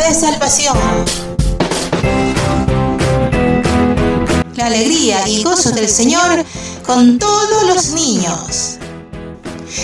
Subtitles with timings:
[0.00, 0.78] de salvación.
[4.56, 6.44] La alegría y gozo del Señor
[6.86, 8.78] con todos los niños.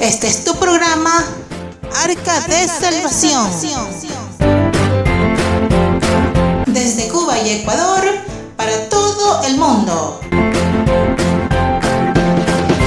[0.00, 1.24] Este es tu programa
[2.04, 3.48] Arca de Salvación.
[6.66, 8.04] Desde Cuba y Ecuador
[8.56, 10.20] para todo el mundo.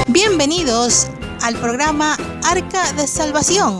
[0.07, 1.07] Bienvenidos
[1.41, 3.79] al programa Arca de Salvación.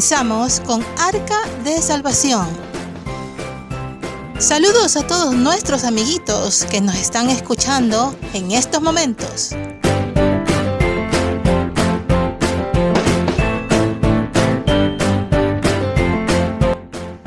[0.00, 2.48] Comenzamos con Arca de Salvación.
[4.38, 9.50] Saludos a todos nuestros amiguitos que nos están escuchando en estos momentos.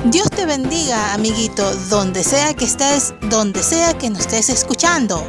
[0.06, 5.24] Dios te bendiga, amiguito, donde sea que estés, donde sea que nos estés escuchando.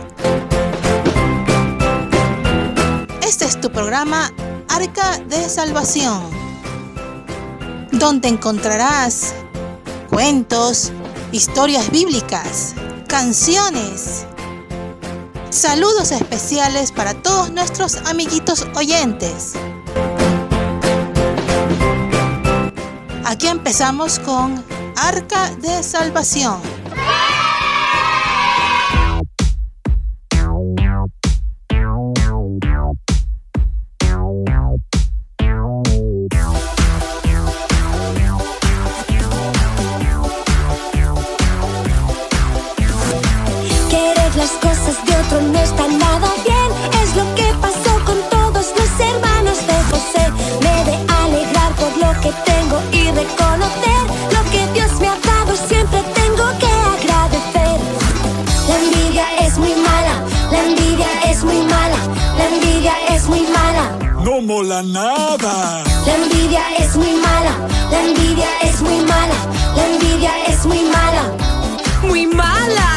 [3.22, 4.32] Este es tu programa
[4.68, 6.45] Arca de Salvación,
[8.00, 9.34] donde encontrarás
[10.10, 10.92] cuentos,
[11.32, 12.74] historias bíblicas,
[13.08, 14.26] canciones,
[15.50, 19.54] saludos especiales para todos nuestros amiguitos oyentes.
[23.24, 24.64] Aquí empezamos con
[24.98, 26.60] Arca de Salvación.
[64.84, 65.84] Nada.
[66.06, 67.56] La envidia es muy mala,
[67.90, 69.34] la envidia es muy mala,
[69.74, 71.32] la envidia es muy mala.
[72.04, 72.90] Muy mala.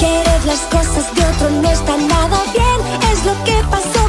[0.00, 3.02] Querer las cosas de otro no está nada bien.
[3.12, 4.01] Es lo que pasó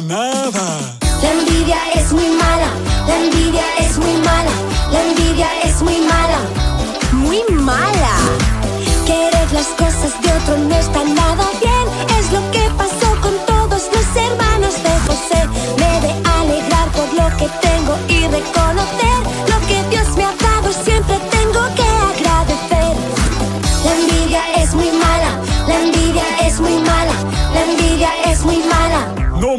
[0.00, 0.96] Nada.
[1.22, 2.70] La envidia es muy mala,
[3.06, 4.50] la envidia es muy mala,
[4.90, 6.38] la envidia es muy mala.
[7.12, 8.16] Muy mala.
[9.04, 11.44] Querer las cosas de otro no está nada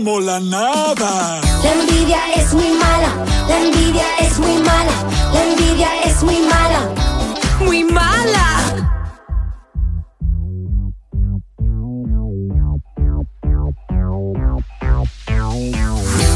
[0.03, 1.40] Nada.
[1.64, 4.91] La envidia es muy mala, la envidia es muy mala,
[5.34, 6.90] la envidia es muy mala.
[7.62, 8.47] Muy mala.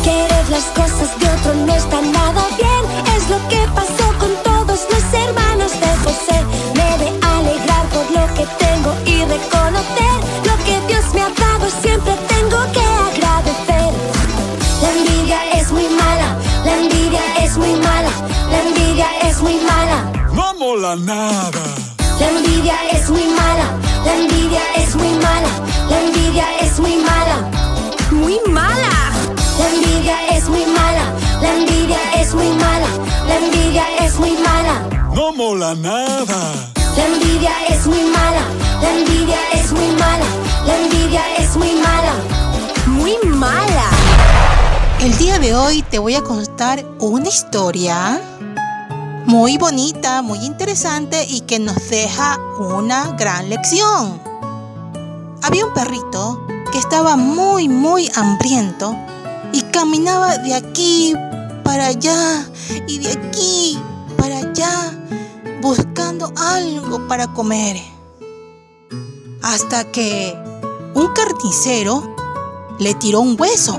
[0.01, 2.83] Querer las cosas de otro no está nada bien.
[3.17, 5.26] Es lo que pasó con todos los hermanos
[20.67, 21.63] No mola nada.
[22.19, 23.67] La envidia es muy mala,
[24.03, 25.47] la envidia es muy mala,
[25.89, 27.37] la envidia es muy mala.
[28.11, 28.91] Muy mala.
[29.59, 32.87] La envidia es muy mala, la envidia es muy mala,
[33.29, 34.89] la envidia es muy mala.
[35.15, 36.39] No mola nada.
[36.97, 38.43] La envidia es muy mala,
[38.81, 40.25] la envidia es muy mala,
[40.65, 42.13] la envidia es muy mala.
[42.87, 43.89] Muy mala.
[44.99, 48.19] El día de hoy te voy a contar una historia
[49.27, 54.21] muy bonita, muy interesante y que nos deja una gran lección.
[55.43, 58.95] Había un perrito que estaba muy, muy hambriento
[59.51, 61.13] y caminaba de aquí
[61.65, 62.49] para allá
[62.87, 63.77] y de aquí
[64.15, 64.97] para allá
[65.61, 67.75] buscando algo para comer.
[69.41, 70.37] Hasta que
[70.93, 72.15] un carnicero
[72.79, 73.77] le tiró un hueso.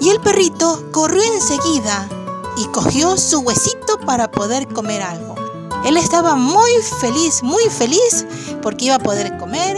[0.00, 2.08] Y el perrito corrió enseguida
[2.58, 5.36] y cogió su huesito para poder comer algo.
[5.84, 6.70] Él estaba muy
[7.00, 8.26] feliz, muy feliz
[8.62, 9.76] porque iba a poder comer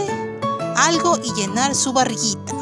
[0.75, 2.53] algo y llenar su barriguita.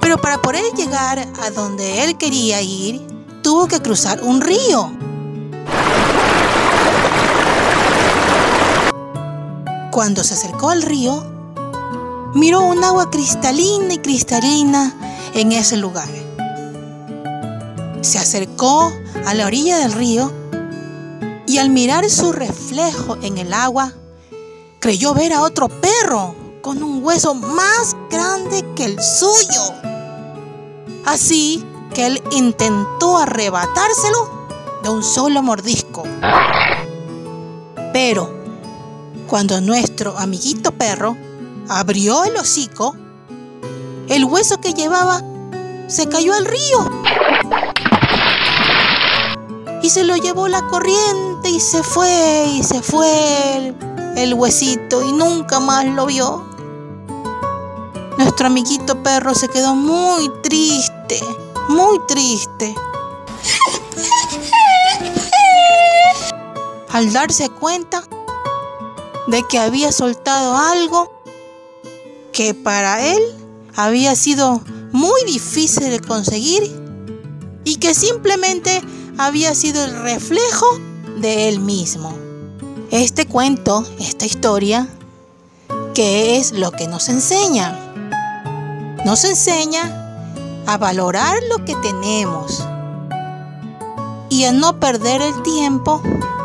[0.00, 3.06] Pero para poder llegar a donde él quería ir,
[3.42, 4.90] tuvo que cruzar un río.
[9.92, 11.24] Cuando se acercó al río,
[12.34, 14.94] miró un agua cristalina y cristalina
[15.34, 16.25] en ese lugar.
[18.06, 18.92] Se acercó
[19.26, 20.32] a la orilla del río
[21.44, 23.94] y al mirar su reflejo en el agua,
[24.78, 26.32] creyó ver a otro perro
[26.62, 29.74] con un hueso más grande que el suyo.
[31.04, 34.46] Así que él intentó arrebatárselo
[34.84, 36.04] de un solo mordisco.
[37.92, 38.32] Pero
[39.26, 41.16] cuando nuestro amiguito perro
[41.68, 42.94] abrió el hocico,
[44.08, 45.24] el hueso que llevaba
[45.88, 46.88] se cayó al río
[49.86, 53.72] y se lo llevó la corriente y se fue y se fue
[54.16, 56.44] el, huesito y nunca más lo vio.
[58.18, 61.20] Nuestro amiguito perro se quedó muy triste,
[61.68, 62.74] muy triste.
[66.90, 68.02] Al darse cuenta
[69.28, 71.22] de que había soltado algo
[72.32, 73.22] que para él
[73.76, 76.64] había sido muy difícil de conseguir
[77.62, 78.82] y que simplemente
[79.18, 80.66] había sido el reflejo
[81.18, 82.12] de él mismo.
[82.90, 84.88] Este cuento, esta historia,
[85.94, 87.76] ¿qué es lo que nos enseña?
[89.04, 90.02] Nos enseña
[90.66, 92.64] a valorar lo que tenemos
[94.28, 96.02] y a no perder el tiempo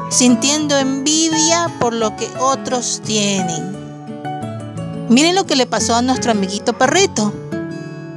[0.10, 3.72] sintiendo envidia por lo que otros tienen.
[5.10, 7.34] Miren lo que le pasó a nuestro amiguito perrito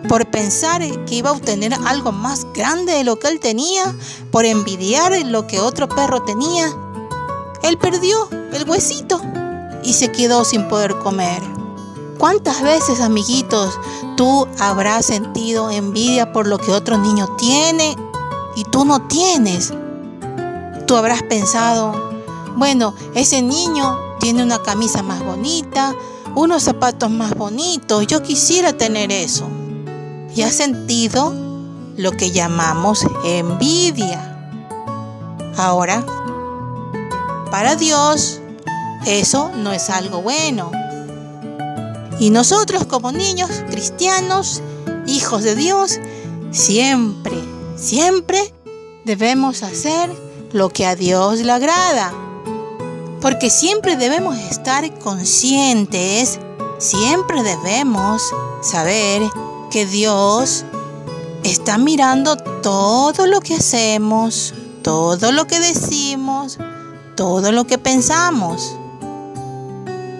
[0.09, 3.95] por pensar que iba a obtener algo más grande de lo que él tenía,
[4.31, 6.71] por envidiar lo que otro perro tenía,
[7.63, 9.21] él perdió el huesito
[9.83, 11.43] y se quedó sin poder comer.
[12.19, 13.79] ¿Cuántas veces, amiguitos,
[14.17, 17.97] tú habrás sentido envidia por lo que otro niño tiene
[18.57, 19.73] y tú no tienes?
[20.87, 22.13] Tú habrás pensado,
[22.57, 25.95] bueno, ese niño tiene una camisa más bonita,
[26.35, 29.49] unos zapatos más bonitos, yo quisiera tener eso
[30.35, 31.33] y has sentido
[31.97, 34.31] lo que llamamos envidia.
[35.57, 36.05] Ahora,
[37.51, 38.41] para Dios,
[39.07, 40.71] eso no es algo bueno.
[42.19, 44.63] Y nosotros como niños cristianos,
[45.07, 46.01] hijos de Dios,
[46.51, 47.37] siempre,
[47.77, 48.53] siempre
[49.05, 50.11] debemos hacer
[50.53, 52.13] lo que a Dios le agrada.
[53.21, 56.39] Porque siempre debemos estar conscientes,
[56.79, 58.23] siempre debemos
[58.63, 59.23] saber
[59.75, 60.65] que Dios
[61.43, 66.59] está mirando todo lo que hacemos, todo lo que decimos,
[67.17, 68.77] todo lo que pensamos.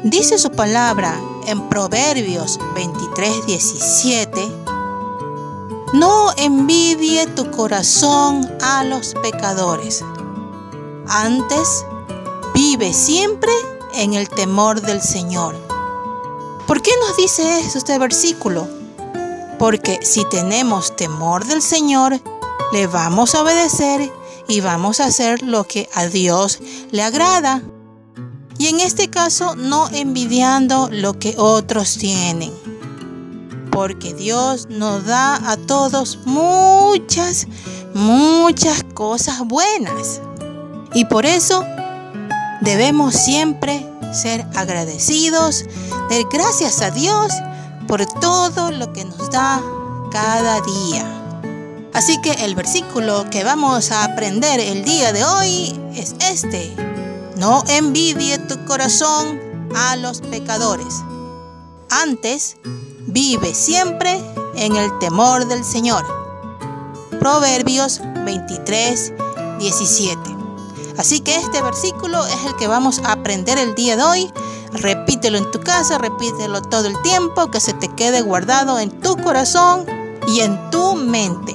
[0.03, 1.17] Dice su palabra
[1.47, 4.53] en Proverbios 23, 17.
[5.93, 10.05] No envidie tu corazón a los pecadores.
[11.07, 11.87] Antes,
[12.55, 13.53] vive siempre
[13.95, 15.55] en el temor del Señor.
[16.67, 18.67] ¿Por qué nos dice eso este versículo?
[19.59, 22.21] Porque si tenemos temor del Señor,
[22.73, 24.13] le vamos a obedecer
[24.49, 27.63] y vamos a hacer lo que a Dios le agrada.
[28.59, 32.53] Y en este caso, no envidiando lo que otros tienen.
[33.71, 37.49] Porque Dios nos da a todos muchas,
[37.95, 40.21] muchas cosas buenas.
[40.95, 41.65] Y por eso
[42.61, 45.65] debemos siempre ser agradecidos,
[46.09, 47.33] dar gracias a Dios
[47.87, 49.63] por todo lo que nos da
[50.11, 51.25] cada día.
[51.93, 56.75] Así que el versículo que vamos a aprender el día de hoy es este.
[57.37, 59.41] No envidie tu corazón
[59.75, 61.03] a los pecadores.
[61.91, 62.57] Antes,
[63.07, 64.21] vive siempre
[64.57, 66.05] en el temor del Señor.
[67.21, 69.13] Proverbios 23,
[69.59, 70.21] 17.
[70.97, 74.33] Así que este versículo es el que vamos a aprender el día de hoy
[74.75, 79.17] Repítelo en tu casa, repítelo todo el tiempo, que se te quede guardado en tu
[79.17, 79.87] corazón
[80.27, 81.55] y en tu mente.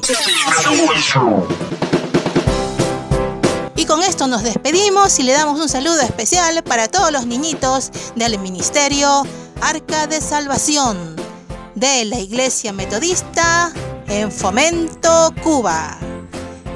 [3.76, 7.92] Y con esto nos despedimos y le damos un saludo especial para todos los niñitos
[8.16, 9.24] del Ministerio
[9.62, 11.16] Arca de Salvación
[11.76, 13.72] de la Iglesia Metodista
[14.08, 15.98] en Fomento, Cuba.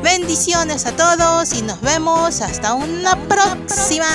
[0.03, 4.05] Bendiciones a todos y nos vemos hasta una próxima.